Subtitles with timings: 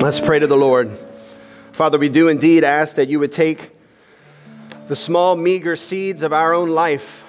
[0.00, 0.96] Let's pray to the Lord.
[1.72, 3.70] Father, we do indeed ask that you would take
[4.88, 7.26] the small, meager seeds of our own life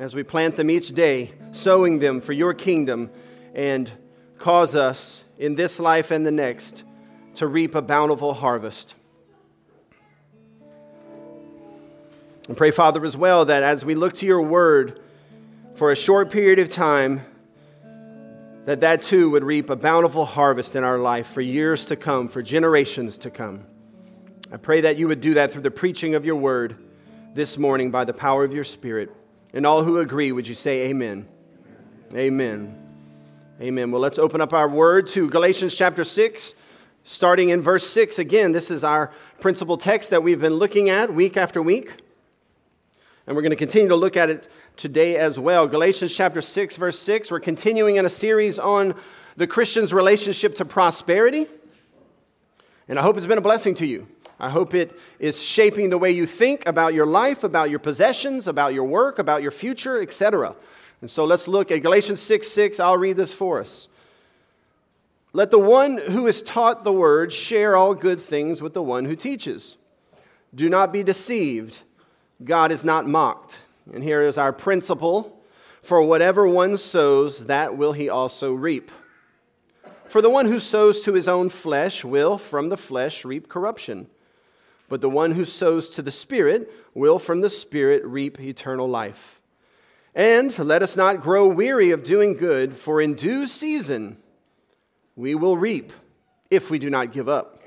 [0.00, 3.10] as we plant them each day, sowing them for your kingdom,
[3.54, 3.92] and
[4.38, 6.82] cause us in this life and the next
[7.36, 8.96] to reap a bountiful harvest.
[12.48, 15.00] And pray, Father, as well, that as we look to your word
[15.76, 17.24] for a short period of time,
[18.66, 22.28] that that too would reap a bountiful harvest in our life for years to come,
[22.28, 23.64] for generations to come.
[24.52, 26.76] I pray that you would do that through the preaching of your word
[27.32, 29.14] this morning by the power of your spirit.
[29.54, 31.28] And all who agree, would you say amen?
[32.12, 32.76] Amen.
[33.60, 33.92] Amen.
[33.92, 36.54] Well, let's open up our word to Galatians chapter 6,
[37.04, 38.18] starting in verse 6.
[38.18, 42.02] Again, this is our principal text that we've been looking at week after week.
[43.26, 45.66] And we're going to continue to look at it today as well.
[45.66, 47.30] Galatians chapter 6, verse 6.
[47.30, 48.94] We're continuing in a series on
[49.36, 51.46] the Christian's relationship to prosperity.
[52.88, 54.06] And I hope it's been a blessing to you.
[54.38, 58.46] I hope it is shaping the way you think about your life, about your possessions,
[58.46, 60.54] about your work, about your future, etc.
[61.00, 62.78] And so let's look at Galatians 6 6.
[62.78, 63.88] I'll read this for us.
[65.32, 69.06] Let the one who is taught the word share all good things with the one
[69.06, 69.76] who teaches.
[70.54, 71.80] Do not be deceived.
[72.44, 73.60] God is not mocked.
[73.92, 75.36] And here is our principle
[75.86, 78.90] for whatever one sows, that will he also reap.
[80.08, 84.08] For the one who sows to his own flesh will from the flesh reap corruption,
[84.88, 89.40] but the one who sows to the Spirit will from the Spirit reap eternal life.
[90.12, 94.16] And let us not grow weary of doing good, for in due season
[95.14, 95.92] we will reap
[96.50, 97.62] if we do not give up.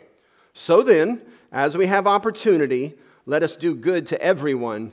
[0.54, 1.22] So then,
[1.54, 2.96] as we have opportunity,
[3.30, 4.92] let us do good to everyone,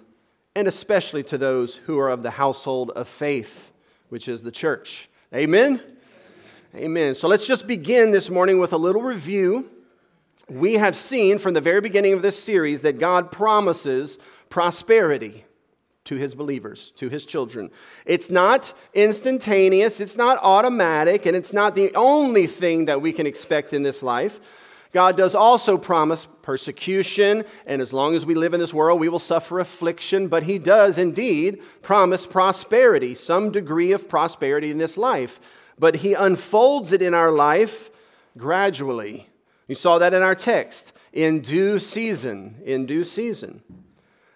[0.54, 3.72] and especially to those who are of the household of faith,
[4.10, 5.08] which is the church.
[5.34, 5.80] Amen?
[6.74, 7.14] Amen.
[7.14, 9.70] So let's just begin this morning with a little review.
[10.50, 14.18] We have seen from the very beginning of this series that God promises
[14.50, 15.46] prosperity
[16.04, 17.70] to his believers, to his children.
[18.04, 23.26] It's not instantaneous, it's not automatic, and it's not the only thing that we can
[23.26, 24.40] expect in this life.
[24.96, 29.10] God does also promise persecution, and as long as we live in this world, we
[29.10, 34.96] will suffer affliction, but He does indeed promise prosperity, some degree of prosperity in this
[34.96, 35.38] life.
[35.78, 37.90] But He unfolds it in our life
[38.38, 39.28] gradually.
[39.68, 43.60] You saw that in our text in due season, in due season.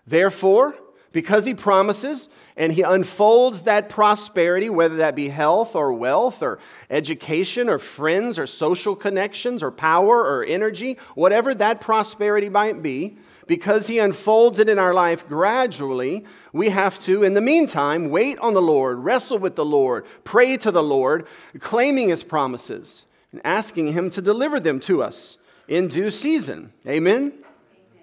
[0.06, 0.74] Therefore,
[1.12, 2.28] because He promises,
[2.60, 6.58] and he unfolds that prosperity, whether that be health or wealth or
[6.90, 13.16] education or friends or social connections or power or energy, whatever that prosperity might be,
[13.46, 16.22] because he unfolds it in our life gradually,
[16.52, 20.58] we have to, in the meantime, wait on the Lord, wrestle with the Lord, pray
[20.58, 21.26] to the Lord,
[21.60, 26.74] claiming his promises and asking him to deliver them to us in due season.
[26.86, 27.32] Amen.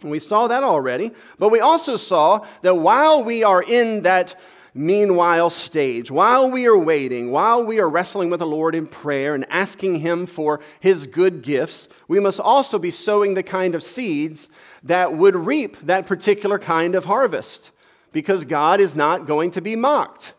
[0.03, 1.11] We saw that already.
[1.39, 4.39] But we also saw that while we are in that
[4.73, 9.33] meanwhile stage, while we are waiting, while we are wrestling with the Lord in prayer
[9.33, 13.83] and asking Him for His good gifts, we must also be sowing the kind of
[13.83, 14.49] seeds
[14.83, 17.71] that would reap that particular kind of harvest.
[18.11, 20.33] Because God is not going to be mocked.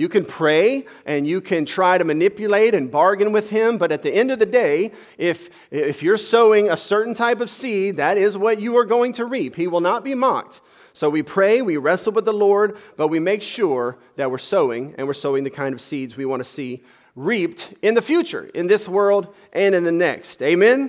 [0.00, 4.00] You can pray and you can try to manipulate and bargain with him, but at
[4.00, 8.16] the end of the day, if, if you're sowing a certain type of seed, that
[8.16, 9.56] is what you are going to reap.
[9.56, 10.62] He will not be mocked.
[10.94, 14.94] So we pray, we wrestle with the Lord, but we make sure that we're sowing
[14.96, 16.82] and we're sowing the kind of seeds we want to see
[17.14, 20.40] reaped in the future, in this world and in the next.
[20.40, 20.88] Amen?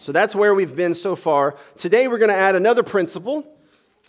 [0.00, 1.56] So that's where we've been so far.
[1.78, 3.46] Today we're going to add another principle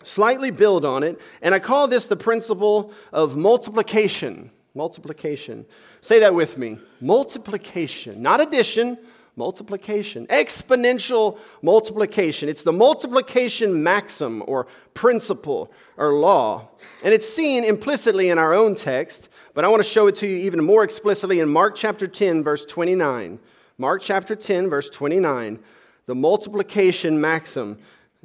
[0.04, 4.52] slightly build on it, and I call this the principle of multiplication.
[4.76, 5.66] Multiplication.
[6.02, 6.80] Say that with me.
[7.00, 8.98] Multiplication, not addition,
[9.36, 10.28] multiplication.
[10.28, 12.50] Exponential multiplication.
[12.50, 16.70] It's the multiplication maxim or principle or law.
[17.04, 20.28] And it's seen implicitly in our own text, but I want to show it to
[20.28, 23.40] you even more explicitly in Mark chapter 10, verse 29.
[23.78, 25.60] Mark chapter 10, verse 29.
[26.06, 27.80] The multiplication maxim.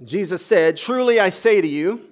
[0.04, 2.04] Jesus said, Truly I say to you,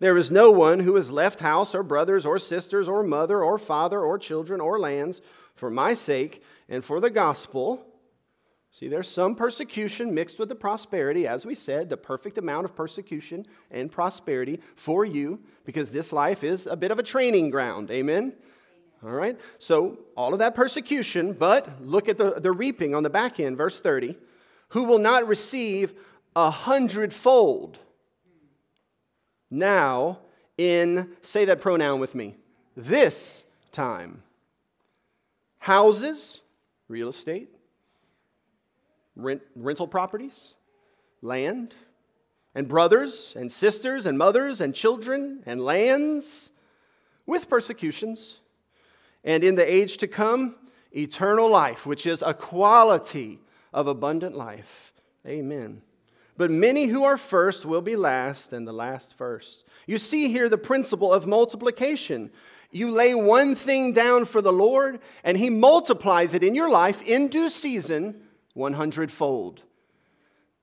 [0.00, 3.58] there is no one who has left house or brothers or sisters or mother or
[3.58, 5.20] father or children or lands
[5.56, 7.84] for my sake and for the gospel.
[8.70, 12.76] See, there's some persecution mixed with the prosperity, as we said, the perfect amount of
[12.76, 17.90] persecution and prosperity for you, because this life is a bit of a training ground.
[17.90, 18.34] Amen?
[19.02, 19.36] All right?
[19.58, 23.56] So, all of that persecution, but look at the, the reaping on the back end,
[23.56, 24.16] verse 30.
[24.72, 25.94] Who will not receive
[26.34, 27.78] a hundredfold.
[29.50, 30.18] Now,
[30.56, 32.36] in, say that pronoun with me,
[32.76, 34.22] this time.
[35.58, 36.40] Houses,
[36.88, 37.48] real estate,
[39.16, 40.54] rent, rental properties,
[41.22, 41.74] land,
[42.54, 46.50] and brothers and sisters and mothers and children and lands
[47.26, 48.40] with persecutions.
[49.24, 50.56] And in the age to come,
[50.96, 53.40] eternal life, which is a quality
[53.72, 54.92] of abundant life.
[55.26, 55.82] Amen.
[56.38, 59.64] But many who are first will be last, and the last first.
[59.86, 62.30] You see here the principle of multiplication.
[62.70, 67.02] You lay one thing down for the Lord, and He multiplies it in your life
[67.02, 68.22] in due season,
[68.54, 69.62] 100 fold.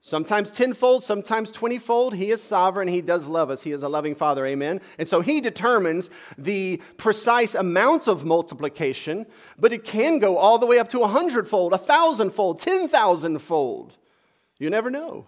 [0.02, 2.14] Sometimes tenfold, sometimes twentyfold.
[2.14, 2.88] He is sovereign.
[2.88, 3.64] He does love us.
[3.64, 4.46] He is a loving Father.
[4.46, 4.80] Amen.
[4.98, 9.26] And so He determines the precise amount of multiplication,
[9.60, 13.98] but it can go all the way up to a hundredfold, a thousandfold, ten thousandfold.
[14.58, 15.26] You never know.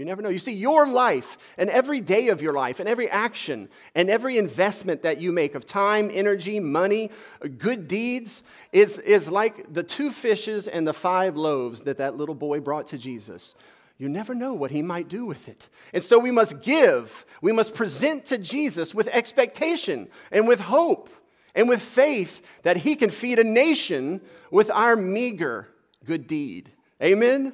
[0.00, 0.30] You never know.
[0.30, 4.38] You see, your life and every day of your life and every action and every
[4.38, 7.10] investment that you make of time, energy, money,
[7.58, 8.42] good deeds
[8.72, 12.86] is, is like the two fishes and the five loaves that that little boy brought
[12.86, 13.54] to Jesus.
[13.98, 15.68] You never know what he might do with it.
[15.92, 21.10] And so we must give, we must present to Jesus with expectation and with hope
[21.54, 25.68] and with faith that he can feed a nation with our meager
[26.06, 26.70] good deed.
[27.02, 27.52] Amen?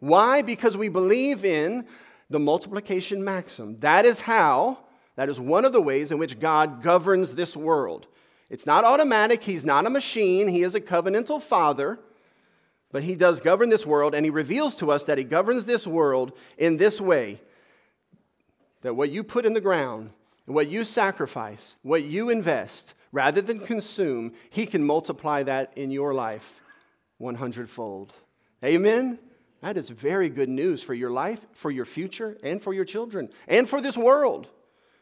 [0.00, 0.42] Why?
[0.42, 1.86] Because we believe in
[2.30, 3.78] the multiplication maxim.
[3.80, 4.78] That is how,
[5.16, 8.06] that is one of the ways in which God governs this world.
[8.50, 11.98] It's not automatic, He's not a machine, He is a covenantal Father,
[12.90, 15.86] but He does govern this world, and He reveals to us that He governs this
[15.86, 17.40] world in this way
[18.82, 20.10] that what you put in the ground,
[20.46, 26.14] what you sacrifice, what you invest, rather than consume, He can multiply that in your
[26.14, 26.60] life
[27.18, 28.14] 100 fold.
[28.64, 29.18] Amen?
[29.60, 33.28] That is very good news for your life, for your future, and for your children,
[33.46, 34.46] and for this world,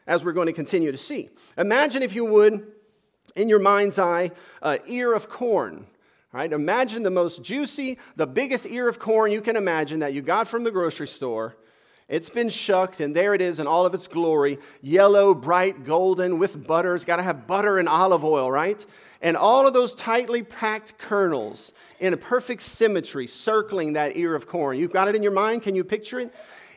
[0.07, 1.29] as we're going to continue to see.
[1.57, 2.65] Imagine, if you would,
[3.35, 4.31] in your mind's eye,
[4.61, 5.85] an ear of corn.
[6.33, 6.51] Right?
[6.51, 10.47] Imagine the most juicy, the biggest ear of corn you can imagine that you got
[10.47, 11.55] from the grocery store.
[12.09, 16.37] It's been shucked, and there it is in all of its glory yellow, bright, golden,
[16.37, 16.95] with butter.
[16.95, 18.85] It's got to have butter and olive oil, right?
[19.21, 24.47] And all of those tightly packed kernels in a perfect symmetry circling that ear of
[24.47, 24.77] corn.
[24.77, 25.63] You've got it in your mind?
[25.63, 26.33] Can you picture it?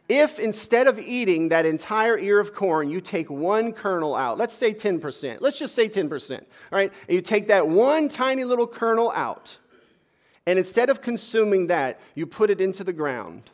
[0.09, 4.55] If instead of eating that entire ear of corn, you take one kernel out, let's
[4.55, 6.93] say 10%, let's just say 10%, all right?
[7.07, 9.57] And you take that one tiny little kernel out,
[10.47, 13.51] and instead of consuming that, you put it into the ground.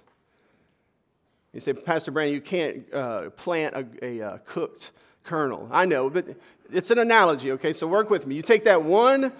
[1.52, 4.92] You say, Pastor Brandon, you can't uh, plant a, a, a cooked
[5.24, 5.68] kernel.
[5.70, 6.26] I know, but
[6.72, 7.72] it's an analogy, okay?
[7.72, 8.34] So work with me.
[8.34, 9.32] You take that one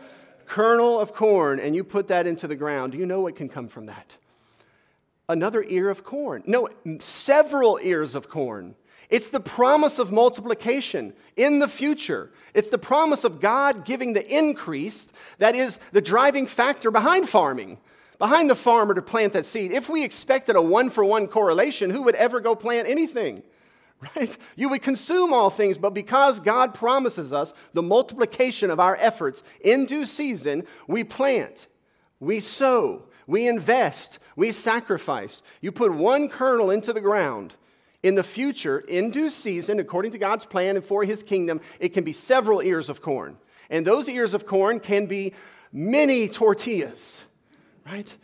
[0.46, 2.93] kernel of corn and you put that into the ground.
[2.93, 4.17] Do you know what can come from that?
[5.28, 6.43] Another ear of corn.
[6.46, 6.69] No,
[7.00, 8.76] several ears of corn.
[9.08, 12.31] It's the promise of multiplication in the future.
[12.55, 15.08] It's the promise of God giving the increase
[15.38, 17.78] that is the driving factor behind farming,
[18.19, 19.73] behind the farmer to plant that seed.
[19.73, 23.43] If we expected a one for one correlation, who would ever go plant anything?
[24.16, 24.37] right?
[24.56, 29.43] You would consume all things, but because God promises us the multiplication of our efforts
[29.60, 31.66] in due season, we plant,
[32.20, 35.43] we sow, we invest, we sacrifice.
[35.60, 37.54] You put one kernel into the ground.
[38.02, 41.88] In the future, in due season, according to God's plan and for his kingdom, it
[41.88, 43.37] can be several ears of corn.
[43.68, 45.32] And those ears of corn can be
[45.73, 47.23] many tortillas,
[47.85, 48.14] right?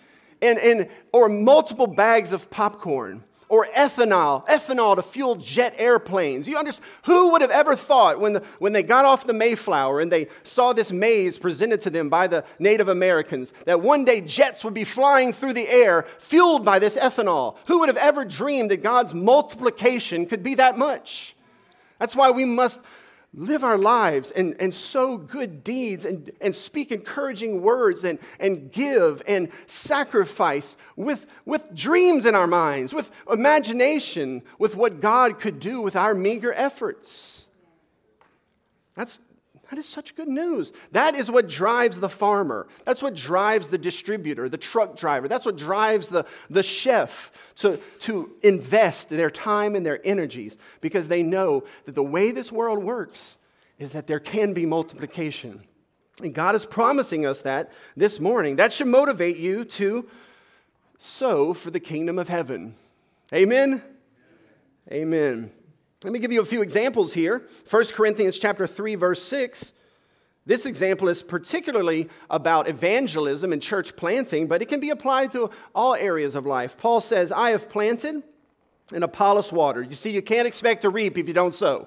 [0.41, 6.49] And, and, or multiple bags of popcorn or ethanol, ethanol to fuel jet airplanes.
[6.49, 6.89] You understand?
[7.05, 10.29] Who would have ever thought when, the, when they got off the Mayflower and they
[10.43, 14.73] saw this maize presented to them by the Native Americans that one day jets would
[14.73, 17.57] be flying through the air fueled by this ethanol?
[17.67, 21.37] Who would have ever dreamed that God's multiplication could be that much?
[21.99, 22.81] That's why we must
[23.35, 28.71] live our lives and, and sow good deeds and, and speak encouraging words and, and
[28.71, 35.61] give and sacrifice with, with dreams in our minds, with imagination, with what God could
[35.61, 37.47] do with our meager efforts.
[38.95, 39.19] That's,
[39.71, 40.71] that is such good news.
[40.91, 42.69] That is what drives the farmer.
[42.85, 45.29] That's what drives the distributor, the truck driver.
[45.29, 51.09] That's what drives the, the chef to, to invest their time and their energies because
[51.09, 53.37] they know that the way this world works
[53.79, 55.63] is that there can be multiplication.
[56.21, 58.57] And God is promising us that this morning.
[58.57, 60.09] That should motivate you to
[60.99, 62.75] sow for the kingdom of heaven.
[63.33, 63.83] Amen?
[64.91, 65.51] Amen.
[66.05, 67.47] Let me give you a few examples here.
[67.71, 69.73] 1 Corinthians chapter 3 verse 6.
[70.45, 75.51] This example is particularly about evangelism and church planting, but it can be applied to
[75.75, 76.77] all areas of life.
[76.77, 78.23] Paul says, "I have planted
[78.93, 81.87] and Apollos watered." You see, you can't expect to reap if you don't sow.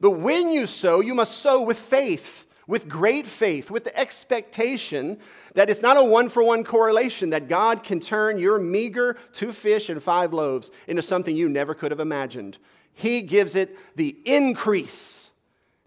[0.00, 5.18] But when you sow, you must sow with faith with great faith, with the expectation
[5.54, 9.52] that it's not a one for one correlation, that God can turn your meager two
[9.52, 12.58] fish and five loaves into something you never could have imagined.
[12.94, 15.30] He gives it the increase.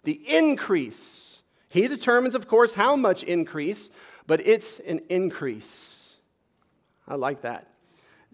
[0.04, 1.23] The increase.
[1.74, 3.90] He determines, of course, how much increase,
[4.28, 6.14] but it's an increase.
[7.08, 7.68] I like that.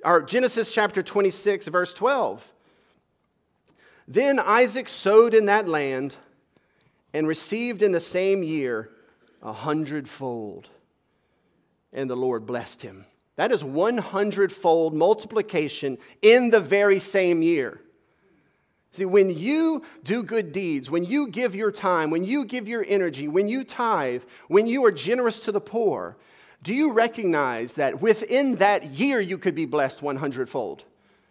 [0.04, 2.52] Our Genesis chapter 26, verse 12.
[4.10, 6.18] Then Isaac sowed in that land
[7.14, 8.90] and received in the same year
[9.42, 10.68] a hundredfold.
[11.94, 13.06] And the Lord blessed him.
[13.38, 17.80] That is 100 fold multiplication in the very same year.
[18.92, 22.84] See, when you do good deeds, when you give your time, when you give your
[22.88, 26.18] energy, when you tithe, when you are generous to the poor,
[26.64, 30.84] do you recognize that within that year you could be blessed 100 fold?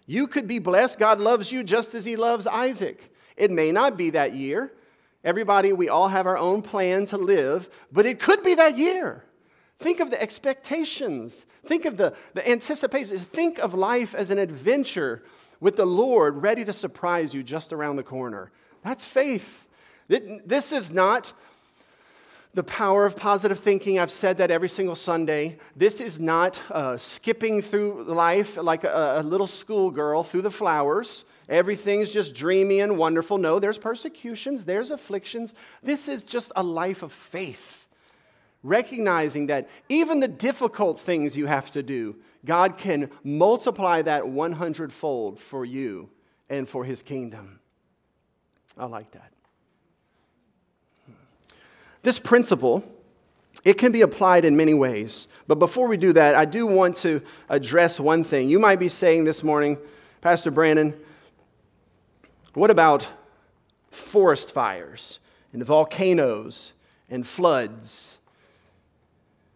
[0.07, 0.99] You could be blessed.
[0.99, 3.13] God loves you just as He loves Isaac.
[3.37, 4.73] It may not be that year.
[5.25, 9.25] Everybody, we all have our own plan to live, but it could be that year.
[9.79, 11.45] Think of the expectations.
[11.67, 13.19] Think of the, the anticipation.
[13.19, 15.23] Think of life as an adventure
[15.61, 18.51] with the Lord ready to surprise you just around the corner.
[18.83, 19.69] That's faith.
[20.09, 21.33] This is not
[22.55, 23.99] the power of positive thinking.
[23.99, 25.59] I've said that every single Sunday.
[25.77, 31.25] This is not uh, skipping through life like a, a little schoolgirl through the flowers.
[31.49, 33.39] Everything's just dreamy and wonderful.
[33.39, 35.55] No, there's persecutions, there's afflictions.
[35.83, 37.78] This is just a life of faith.
[38.63, 44.93] Recognizing that even the difficult things you have to do, God can multiply that 100
[44.93, 46.11] fold for you
[46.49, 47.61] and for his kingdom.
[48.77, 49.33] I like that.
[52.03, 52.85] This principle,
[53.65, 55.29] it can be applied in many ways.
[55.47, 58.49] But before we do that, I do want to address one thing.
[58.49, 59.79] You might be saying this morning,
[60.21, 60.95] Pastor Brandon,
[62.55, 63.09] what about
[63.91, 65.19] forest fires
[65.53, 66.73] and volcanoes
[67.11, 68.18] and floods?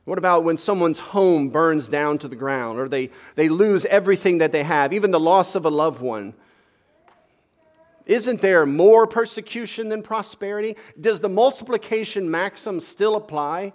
[0.04, 4.38] What about when someone's home burns down to the ground or they, they lose everything
[4.38, 6.34] that they have, even the loss of a loved one?
[8.04, 10.76] Isn't there more persecution than prosperity?
[11.00, 13.72] Does the multiplication maxim still apply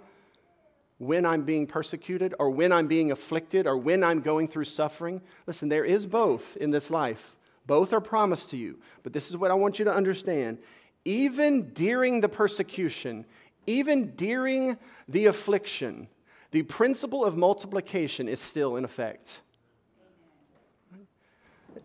[0.98, 5.22] when I'm being persecuted or when I'm being afflicted or when I'm going through suffering?
[5.46, 7.36] Listen, there is both in this life.
[7.66, 8.78] Both are promised to you.
[9.02, 10.58] But this is what I want you to understand.
[11.06, 13.24] Even during the persecution,
[13.66, 14.76] even during
[15.08, 16.08] the affliction,
[16.50, 19.40] the principle of multiplication is still in effect.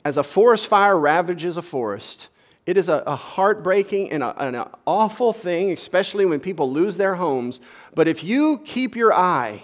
[0.06, 2.30] As a forest fire ravages a forest,
[2.66, 6.98] it is a, a heartbreaking and, a, and an awful thing, especially when people lose
[6.98, 7.60] their homes.
[7.94, 9.64] But if you keep your eye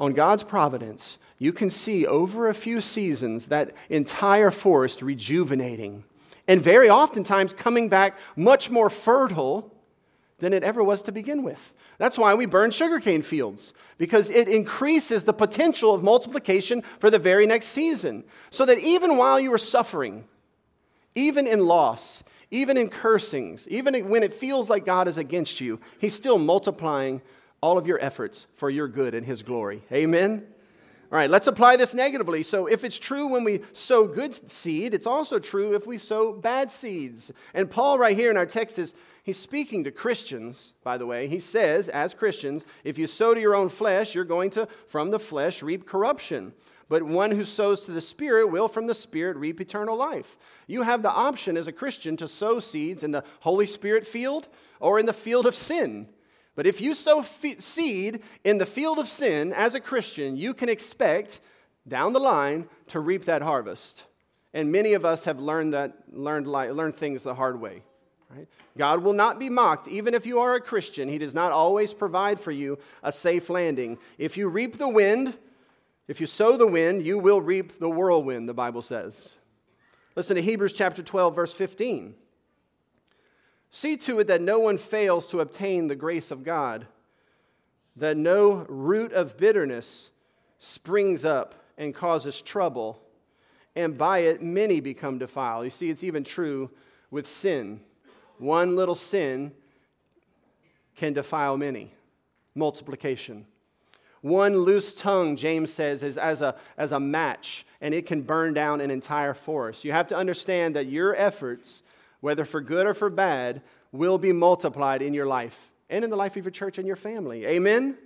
[0.00, 6.04] on God's providence, you can see over a few seasons that entire forest rejuvenating
[6.48, 9.72] and very oftentimes coming back much more fertile
[10.38, 11.72] than it ever was to begin with.
[11.98, 17.18] That's why we burn sugarcane fields, because it increases the potential of multiplication for the
[17.18, 18.24] very next season.
[18.50, 20.24] So that even while you are suffering,
[21.14, 25.80] even in loss, even in cursings, even when it feels like God is against you,
[25.98, 27.22] He's still multiplying
[27.62, 29.82] all of your efforts for your good and His glory.
[29.90, 30.46] Amen?
[31.12, 32.42] All right, let's apply this negatively.
[32.42, 36.32] So, if it's true when we sow good seed, it's also true if we sow
[36.32, 37.30] bad seeds.
[37.54, 41.28] And Paul, right here in our text, is he's speaking to Christians, by the way.
[41.28, 45.10] He says, as Christians, if you sow to your own flesh, you're going to, from
[45.10, 46.52] the flesh, reap corruption.
[46.88, 50.36] But one who sows to the Spirit will from the Spirit reap eternal life.
[50.66, 54.48] You have the option as a Christian to sow seeds in the Holy Spirit field
[54.80, 56.08] or in the field of sin.
[56.56, 60.54] But if you sow fe- seed in the field of sin as a Christian, you
[60.54, 61.40] can expect
[61.86, 64.04] down the line to reap that harvest.
[64.52, 67.82] And many of us have learned, that, learned, learned things the hard way.
[68.34, 68.48] Right?
[68.76, 71.08] God will not be mocked, even if you are a Christian.
[71.08, 73.98] He does not always provide for you a safe landing.
[74.18, 75.34] If you reap the wind,
[76.08, 79.34] if you sow the wind, you will reap the whirlwind, the Bible says.
[80.16, 82.14] Listen to Hebrews chapter 12, verse 15.
[83.76, 86.86] See to it that no one fails to obtain the grace of God,
[87.94, 90.12] that no root of bitterness
[90.58, 92.98] springs up and causes trouble,
[93.74, 95.64] and by it many become defiled.
[95.64, 96.70] You see, it's even true
[97.10, 97.80] with sin.
[98.38, 99.52] One little sin
[100.94, 101.92] can defile many.
[102.54, 103.44] Multiplication.
[104.22, 108.54] One loose tongue, James says, is as a, as a match, and it can burn
[108.54, 109.84] down an entire forest.
[109.84, 111.82] You have to understand that your efforts,
[112.20, 115.58] whether for good or for bad, will be multiplied in your life
[115.88, 117.46] and in the life of your church and your family.
[117.46, 117.96] Amen?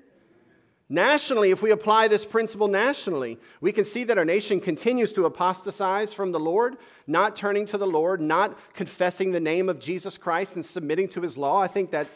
[0.88, 5.24] Nationally, if we apply this principle nationally, we can see that our nation continues to
[5.24, 6.76] apostatize from the Lord,
[7.06, 11.20] not turning to the Lord, not confessing the name of Jesus Christ and submitting to
[11.20, 11.60] his law.
[11.60, 12.08] I think that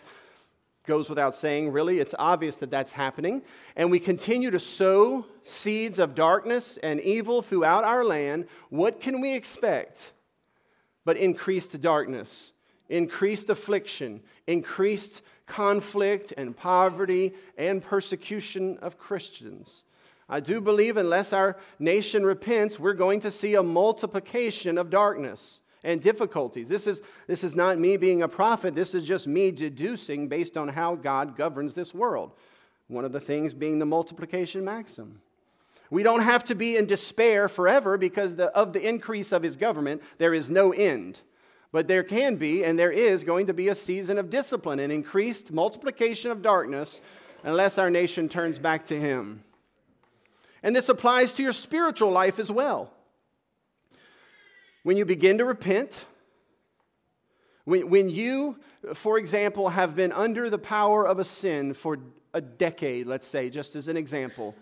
[0.86, 3.40] Goes without saying, really, it's obvious that that's happening.
[3.74, 8.46] And we continue to sow seeds of darkness and evil throughout our land.
[8.68, 10.12] What can we expect
[11.04, 12.52] but increased darkness,
[12.88, 19.84] increased affliction, increased conflict and poverty and persecution of Christians?
[20.28, 25.60] I do believe unless our nation repents, we're going to see a multiplication of darkness
[25.82, 26.68] and difficulties.
[26.68, 30.56] This is, this is not me being a prophet, this is just me deducing based
[30.56, 32.32] on how God governs this world.
[32.88, 35.20] One of the things being the multiplication maxim.
[35.94, 39.56] We don't have to be in despair forever because the, of the increase of his
[39.56, 41.20] government, there is no end.
[41.70, 44.92] But there can be, and there is going to be a season of discipline and
[44.92, 47.00] increased multiplication of darkness
[47.44, 49.44] unless our nation turns back to him.
[50.64, 52.92] And this applies to your spiritual life as well.
[54.82, 56.06] When you begin to repent,
[57.66, 58.58] when, when you,
[58.94, 61.98] for example, have been under the power of a sin for
[62.32, 64.56] a decade, let's say, just as an example,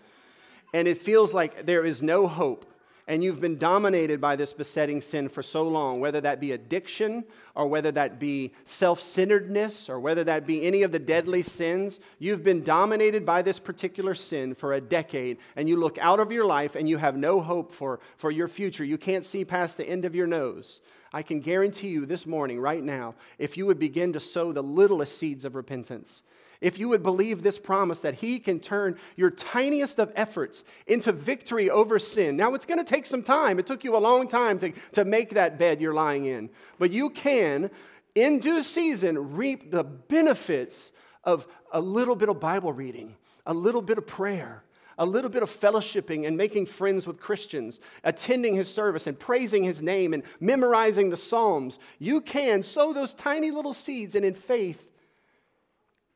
[0.73, 2.65] and it feels like there is no hope,
[3.07, 7.25] and you've been dominated by this besetting sin for so long, whether that be addiction
[7.53, 11.99] or whether that be self centeredness or whether that be any of the deadly sins,
[12.17, 16.31] you've been dominated by this particular sin for a decade, and you look out of
[16.31, 18.85] your life and you have no hope for, for your future.
[18.85, 20.79] You can't see past the end of your nose.
[21.11, 24.63] I can guarantee you this morning, right now, if you would begin to sow the
[24.63, 26.23] littlest seeds of repentance,
[26.63, 31.11] if you would believe this promise that He can turn your tiniest of efforts into
[31.11, 32.37] victory over sin.
[32.37, 33.59] Now, it's going to take some time.
[33.59, 36.49] It took you a long time to, to make that bed you're lying in.
[36.79, 37.69] But you can,
[38.15, 40.93] in due season, reap the benefits
[41.25, 44.63] of a little bit of Bible reading, a little bit of prayer,
[44.97, 49.65] a little bit of fellowshipping and making friends with Christians, attending his service and praising
[49.65, 54.33] his name and memorizing the Psalms, you can sow those tiny little seeds and in
[54.33, 54.87] faith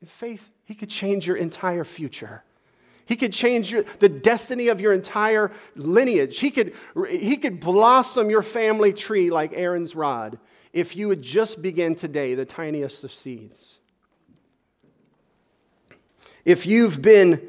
[0.00, 2.44] in faith, He could change your entire future.
[3.06, 6.38] He could change your, the destiny of your entire lineage.
[6.38, 6.74] He could,
[7.08, 10.38] he could blossom your family tree like Aaron's rod
[10.74, 13.78] if you would just begin today, the tiniest of seeds.
[16.44, 17.48] If you've been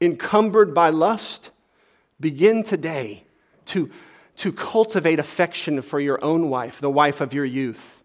[0.00, 1.50] encumbered by lust,
[2.20, 3.24] begin today
[3.66, 3.90] to,
[4.36, 7.95] to cultivate affection for your own wife, the wife of your youth.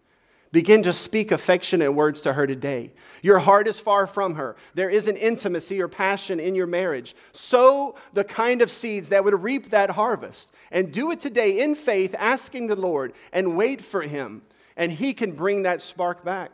[0.52, 2.92] Begin to speak affectionate words to her today.
[3.22, 4.54] Your heart is far from her.
[4.74, 7.16] There is an intimacy or passion in your marriage.
[7.32, 10.52] Sow the kind of seeds that would reap that harvest.
[10.70, 14.42] And do it today in faith, asking the Lord, and wait for Him.
[14.76, 16.50] And He can bring that spark back.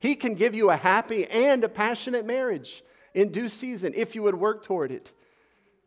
[0.00, 2.82] He can give you a happy and a passionate marriage
[3.14, 5.12] in due season if you would work toward it.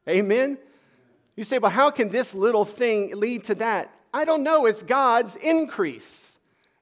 [0.07, 0.59] Amen?
[1.35, 3.91] You say, well, how can this little thing lead to that?
[4.13, 4.67] I don't know.
[4.67, 6.34] It's God's increase.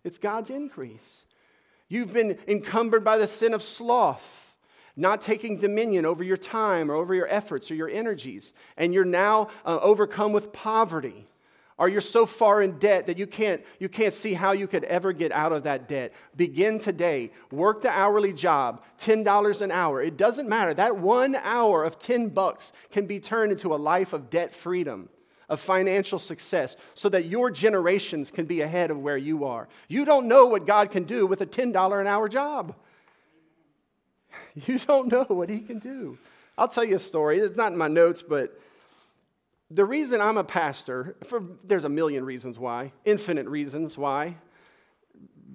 [0.03, 1.23] It's God's increase.
[1.87, 4.53] You've been encumbered by the sin of sloth,
[4.95, 9.05] not taking dominion over your time or over your efforts or your energies, and you're
[9.05, 11.27] now uh, overcome with poverty.
[11.77, 14.83] Or you're so far in debt that you can't, you can't see how you could
[14.83, 16.13] ever get out of that debt.
[16.35, 17.31] Begin today.
[17.51, 20.01] Work the hourly job, $10 an hour.
[20.01, 20.73] It doesn't matter.
[20.75, 25.09] That one hour of 10 bucks can be turned into a life of debt freedom
[25.53, 29.69] of financial success so that your generations can be ahead of where you are.
[29.87, 32.75] You don't know what God can do with a $10 an hour job.
[34.67, 36.17] You don't know what He can do.
[36.57, 37.39] I'll tell you a story.
[37.39, 38.59] It's not in my notes, but
[39.71, 44.35] the reason I'm a pastor, for, there's a million reasons why, infinite reasons why,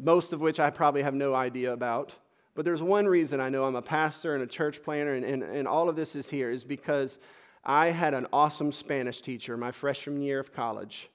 [0.01, 2.13] most of which I probably have no idea about.
[2.57, 5.43] But there's one reason I know I'm a pastor and a church planter, and, and,
[5.45, 7.19] and all of this is here, is because
[7.65, 11.11] I had an awesome Spanish teacher my freshman year of college.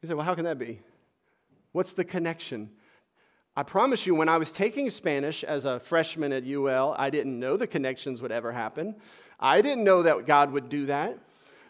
[0.00, 0.80] You say, well, how can that be?
[1.72, 2.70] What's the connection?
[3.54, 7.38] I promise you, when I was taking Spanish as a freshman at UL, I didn't
[7.38, 8.96] know the connections would ever happen.
[9.38, 11.18] I didn't know that God would do that.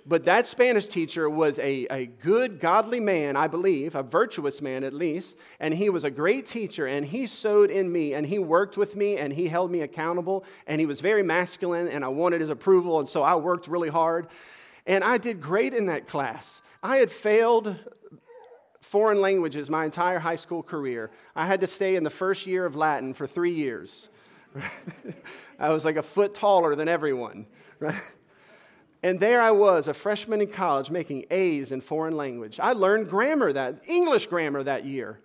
[0.04, 4.82] But that Spanish teacher was a, a good, godly man, I believe, a virtuous man
[4.82, 8.40] at least, and he was a great teacher, and he sowed in me, and he
[8.40, 12.08] worked with me, and he held me accountable, and he was very masculine, and I
[12.08, 14.26] wanted his approval, and so I worked really hard.
[14.86, 16.62] And I did great in that class.
[16.82, 17.76] I had failed
[18.80, 21.12] foreign languages my entire high school career.
[21.36, 24.08] I had to stay in the first year of Latin for three years.
[25.60, 27.46] I was like a foot taller than everyone,
[27.78, 27.94] right?
[29.02, 32.60] And there I was, a freshman in college, making A's in foreign language.
[32.60, 35.18] I learned grammar that, English grammar that year.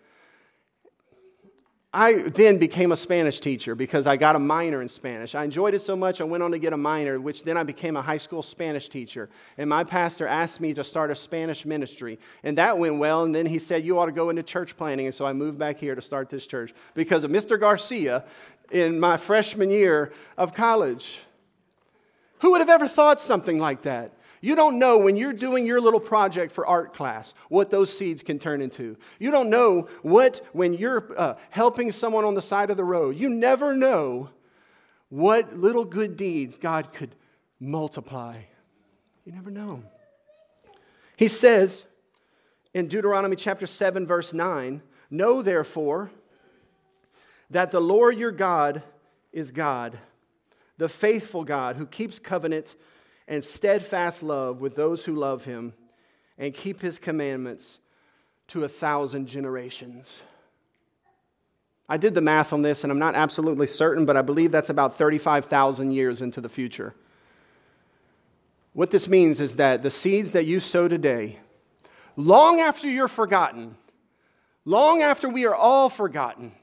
[1.94, 5.36] I then became a Spanish teacher because I got a minor in Spanish.
[5.36, 7.64] I enjoyed it so much, I went on to get a minor, which then I
[7.64, 9.30] became a high school Spanish teacher.
[9.58, 12.20] And my pastor asked me to start a Spanish ministry.
[12.44, 13.24] And that went well.
[13.24, 15.06] And then he said, You ought to go into church planting.
[15.06, 17.60] And so I moved back here to start this church because of Mr.
[17.60, 18.26] Garcia
[18.70, 21.22] in my freshman year of college.
[22.40, 24.14] Who would have ever thought something like that?
[24.42, 28.22] You don't know when you're doing your little project for art class what those seeds
[28.22, 28.98] can turn into.
[29.20, 33.18] You don't know what, when you're uh, helping someone on the side of the road,
[33.18, 34.30] you never know
[35.10, 37.16] what little good deeds God could
[37.60, 38.42] multiply.
[39.26, 39.84] You never know.
[41.16, 41.86] He says
[42.74, 46.12] in Deuteronomy chapter 7, verse 9 Know therefore
[47.50, 48.84] that the Lord your God
[49.32, 49.98] is God,
[50.78, 52.76] the faithful God who keeps covenant
[53.28, 55.74] and steadfast love with those who love him
[56.38, 57.80] and keep his commandments
[58.48, 60.22] to a thousand generations.
[61.90, 64.70] I did the math on this, and I'm not absolutely certain, but I believe that's
[64.70, 66.94] about 35,000 years into the future.
[68.74, 71.40] What this means is that the seeds that you sow today,
[72.16, 73.76] long after you're forgotten,
[74.66, 76.54] long after we are all forgotten,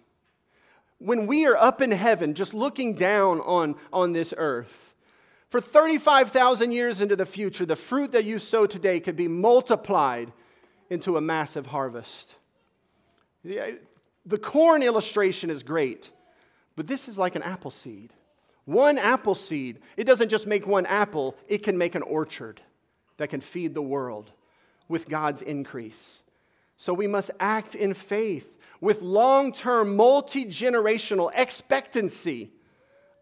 [0.98, 4.94] when we are up in heaven just looking down on, on this earth,
[5.50, 10.32] for 35,000 years into the future, the fruit that you sow today could be multiplied
[10.90, 12.34] into a massive harvest.
[13.48, 13.76] Uh,
[14.26, 16.10] the corn illustration is great,
[16.76, 18.12] but this is like an apple seed.
[18.64, 22.60] One apple seed, it doesn't just make one apple, it can make an orchard
[23.18, 24.32] that can feed the world
[24.88, 26.22] with God's increase.
[26.76, 32.50] So we must act in faith with long term, multi generational expectancy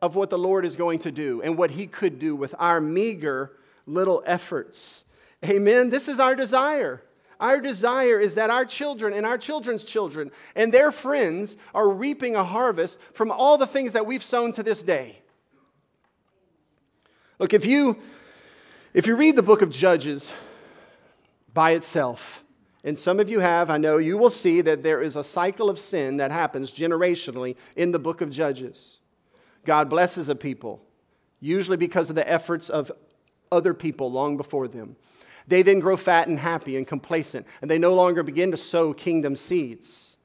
[0.03, 2.81] of what the Lord is going to do and what He could do with our
[2.81, 3.53] meager
[3.87, 5.05] little efforts.
[5.45, 5.89] Amen.
[5.89, 7.05] This is our desire.
[7.39, 12.35] Our desire is that our children and our children's children and their friends are reaping
[12.35, 15.21] a harvest from all the things that we've sown to this day.
[17.39, 17.99] Look, if you
[18.95, 20.33] if you read the book of Judges
[21.55, 22.43] by itself,
[22.85, 25.71] and some of you have, I know, you will see that there is a cycle
[25.71, 28.99] of sin that happens generationally in the book of Judges.
[29.65, 30.83] God blesses a people,
[31.39, 32.91] usually because of the efforts of
[33.53, 34.97] other people long before them.
[35.47, 38.93] They then grow fat and happy and complacent, and they no longer begin to sow
[38.93, 40.17] kingdom seeds.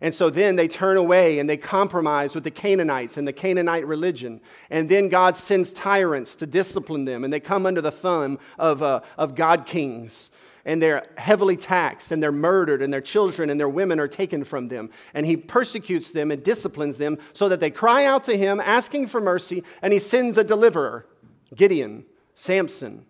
[0.00, 3.86] And so then they turn away and they compromise with the Canaanites and the Canaanite
[3.86, 4.40] religion.
[4.70, 8.82] And then God sends tyrants to discipline them, and they come under the thumb of,
[8.82, 10.30] uh, of God kings
[10.64, 14.44] and they're heavily taxed and they're murdered and their children and their women are taken
[14.44, 14.90] from them.
[15.14, 19.08] And he persecutes them and disciplines them so that they cry out to him asking
[19.08, 21.06] for mercy and he sends a deliverer
[21.54, 23.06] Gideon, Samson,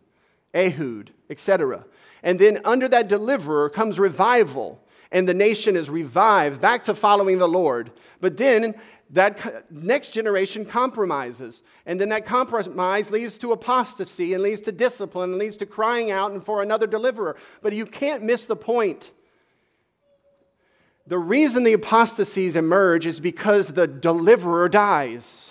[0.55, 1.85] Ehud, etc.
[2.23, 4.83] And then under that deliverer comes revival
[5.13, 7.91] and the nation is revived back to following the Lord.
[8.21, 8.75] But then
[9.13, 11.63] that next generation compromises.
[11.85, 16.11] And then that compromise leads to apostasy and leads to discipline and leads to crying
[16.11, 17.37] out and for another deliverer.
[17.61, 19.13] But you can't miss the point.
[21.07, 25.51] The reason the apostasies emerge is because the deliverer dies.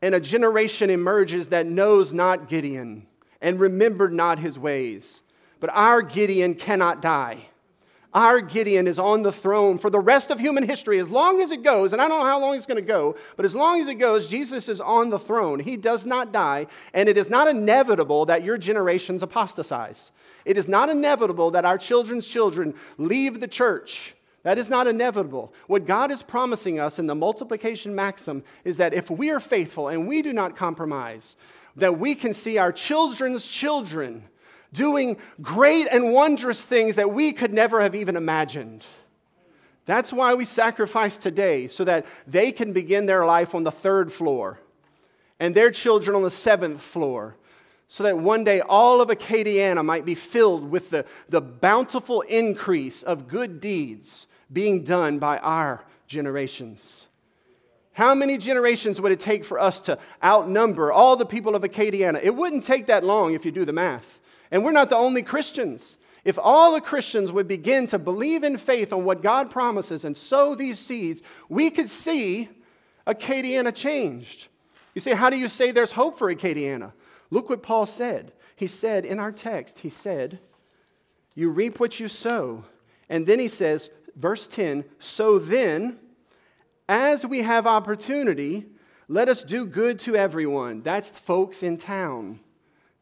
[0.00, 3.06] And a generation emerges that knows not Gideon
[3.42, 5.20] and remembered not his ways.
[5.60, 7.48] But our Gideon cannot die.
[8.14, 11.50] Our Gideon is on the throne for the rest of human history, as long as
[11.50, 13.80] it goes, and I don't know how long it's going to go, but as long
[13.80, 15.58] as it goes, Jesus is on the throne.
[15.58, 20.12] He does not die, and it is not inevitable that your generations apostatize.
[20.44, 24.14] It is not inevitable that our children's children leave the church.
[24.44, 25.52] That is not inevitable.
[25.66, 29.88] What God is promising us in the multiplication maxim is that if we are faithful
[29.88, 31.34] and we do not compromise,
[31.74, 34.22] that we can see our children's children
[34.74, 38.84] doing great and wondrous things that we could never have even imagined.
[39.86, 44.12] That's why we sacrifice today, so that they can begin their life on the third
[44.12, 44.58] floor
[45.40, 47.36] and their children on the seventh floor,
[47.88, 53.02] so that one day all of Acadiana might be filled with the, the bountiful increase
[53.02, 57.06] of good deeds being done by our generations.
[57.92, 62.20] How many generations would it take for us to outnumber all the people of Acadiana?
[62.22, 64.20] It wouldn't take that long if you do the math.
[64.54, 65.96] And we're not the only Christians.
[66.24, 70.16] If all the Christians would begin to believe in faith on what God promises and
[70.16, 72.48] sow these seeds, we could see
[73.04, 74.46] Acadiana changed.
[74.94, 76.92] You say, how do you say there's hope for Acadiana?
[77.30, 78.30] Look what Paul said.
[78.54, 80.38] He said in our text, he said,
[81.34, 82.64] You reap what you sow.
[83.08, 85.98] And then he says, verse 10, So then,
[86.88, 88.66] as we have opportunity,
[89.08, 90.82] let us do good to everyone.
[90.82, 92.38] That's folks in town,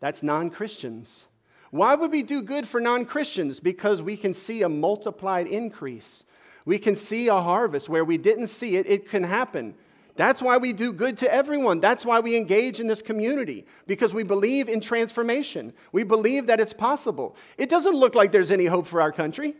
[0.00, 1.26] that's non Christians.
[1.72, 3.58] Why would we do good for non Christians?
[3.58, 6.22] Because we can see a multiplied increase.
[6.66, 9.74] We can see a harvest where we didn't see it, it can happen.
[10.14, 11.80] That's why we do good to everyone.
[11.80, 15.72] That's why we engage in this community, because we believe in transformation.
[15.92, 17.34] We believe that it's possible.
[17.56, 19.54] It doesn't look like there's any hope for our country,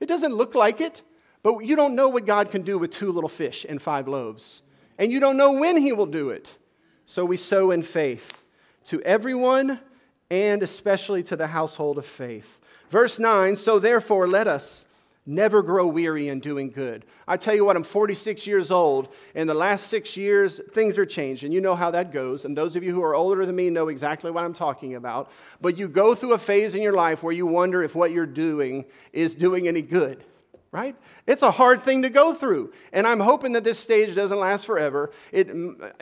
[0.00, 1.00] it doesn't look like it,
[1.42, 4.60] but you don't know what God can do with two little fish and five loaves,
[4.98, 6.58] and you don't know when He will do it.
[7.06, 8.44] So we sow in faith
[8.84, 9.80] to everyone
[10.30, 12.58] and especially to the household of faith.
[12.90, 14.84] Verse 9 So therefore, let us
[15.26, 17.06] Never grow weary in doing good.
[17.26, 19.08] I tell you what, I'm 46 years old.
[19.34, 22.44] In the last six years, things are changed, and you know how that goes.
[22.44, 25.30] And those of you who are older than me know exactly what I'm talking about.
[25.62, 28.26] But you go through a phase in your life where you wonder if what you're
[28.26, 28.84] doing
[29.14, 30.22] is doing any good
[30.74, 30.96] right?
[31.24, 32.72] It's a hard thing to go through.
[32.92, 35.12] And I'm hoping that this stage doesn't last forever.
[35.30, 35.48] It,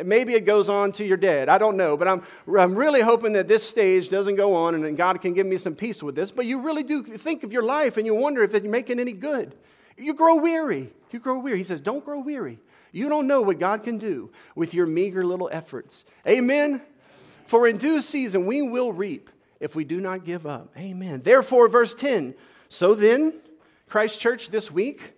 [0.02, 1.50] maybe it goes on to your dead.
[1.50, 1.94] I don't know.
[1.94, 2.22] But I'm,
[2.58, 5.74] I'm really hoping that this stage doesn't go on and God can give me some
[5.74, 6.30] peace with this.
[6.30, 9.12] But you really do think of your life and you wonder if it's making any
[9.12, 9.54] good.
[9.98, 10.90] You grow weary.
[11.10, 11.58] You grow weary.
[11.58, 12.58] He says, Don't grow weary.
[12.92, 16.06] You don't know what God can do with your meager little efforts.
[16.26, 16.80] Amen?
[17.46, 19.28] For in due season we will reap
[19.60, 20.72] if we do not give up.
[20.78, 21.20] Amen.
[21.22, 22.34] Therefore, verse 10
[22.70, 23.34] So then,
[23.92, 25.12] Christ Church, this week,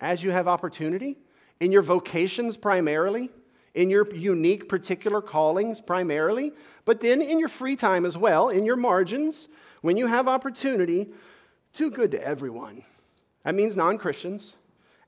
[0.00, 1.16] as you have opportunity,
[1.60, 3.30] in your vocations primarily,
[3.72, 6.50] in your unique particular callings primarily,
[6.84, 9.46] but then in your free time as well, in your margins,
[9.80, 11.06] when you have opportunity,
[11.72, 12.82] do good to everyone.
[13.44, 14.54] That means non Christians,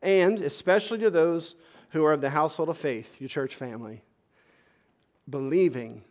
[0.00, 1.56] and especially to those
[1.90, 4.00] who are of the household of faith, your church family,
[5.28, 6.04] believing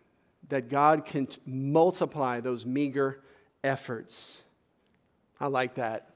[0.49, 3.21] that God can multiply those meager
[3.63, 4.41] efforts
[5.41, 6.07] I like that.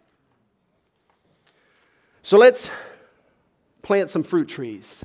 [2.21, 2.69] So let's
[3.81, 5.03] plant some fruit trees,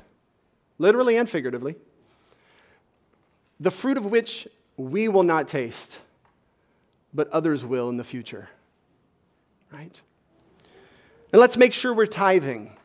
[0.77, 1.75] literally and figuratively,
[3.59, 5.99] the fruit of which we will not taste,
[7.13, 8.47] but others will in the future.
[9.71, 9.99] Right?
[11.31, 12.77] And let's make sure we're tithing.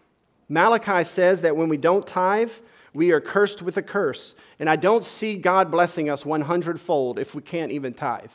[0.48, 2.52] Malachi says that when we don't tithe,
[2.94, 4.34] we are cursed with a curse.
[4.58, 8.30] And I don't see God blessing us 100 fold if we can't even tithe.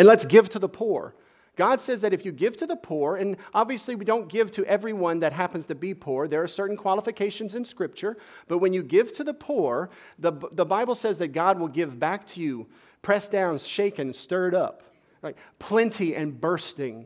[0.00, 1.14] And let's give to the poor.
[1.56, 4.64] God says that if you give to the poor, and obviously we don't give to
[4.64, 8.16] everyone that happens to be poor, there are certain qualifications in Scripture,
[8.48, 11.98] but when you give to the poor, the, the Bible says that God will give
[12.00, 12.66] back to you,
[13.02, 14.84] pressed down, shaken, stirred up,
[15.20, 15.36] right?
[15.58, 17.04] plenty and bursting.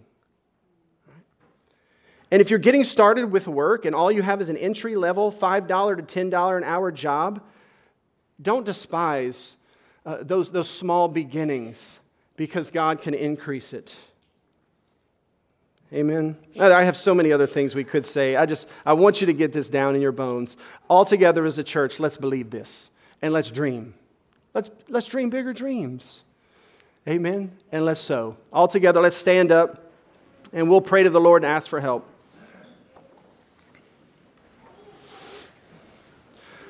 [2.31, 5.33] And if you're getting started with work and all you have is an entry level
[5.33, 7.43] $5 to $10 an hour job,
[8.41, 9.57] don't despise
[10.07, 11.99] uh, those, those small beginnings
[12.37, 13.95] because God can increase it.
[15.93, 16.37] Amen.
[16.59, 18.35] I have so many other things we could say.
[18.35, 20.57] I just I want you to get this down in your bones.
[20.89, 22.91] All together as a church, let's believe this
[23.23, 23.95] and let's dream.
[24.55, 26.23] Let's let's dream bigger dreams.
[27.07, 27.53] Amen.
[27.71, 28.37] And let's sow.
[28.53, 29.93] All together, let's stand up
[30.53, 32.09] and we'll pray to the Lord and ask for help.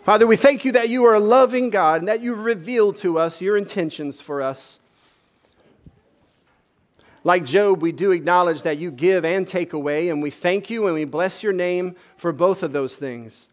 [0.03, 3.19] Father, we thank you that you are a loving God and that you've revealed to
[3.19, 4.79] us your intentions for us.
[7.27, 10.87] Like Job, we do acknowledge that you give and take away, and we thank you
[10.87, 13.49] and we bless your name for both of those things.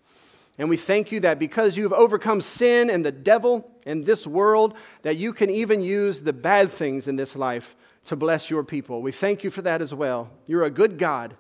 [0.58, 4.76] And we thank you that because you've overcome sin and the devil and this world,
[5.04, 9.02] that you can even use the bad things in this life to bless your people.
[9.02, 10.30] We thank you for that as well.
[10.46, 11.36] You're a good God.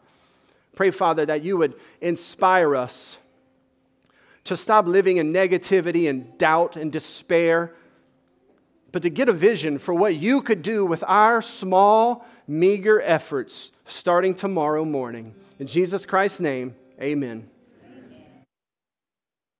[0.74, 3.18] Pray, Father, that you would inspire us
[4.46, 7.76] to stop living in negativity and doubt and despair
[8.92, 13.72] but to get a vision for what you could do with our small, meager efforts
[13.86, 15.34] starting tomorrow morning.
[15.60, 17.51] In Jesus Christ's name, amen.